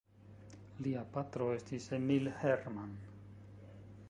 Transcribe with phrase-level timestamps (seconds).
[0.87, 3.01] Lia patro estis Emil Herrmann.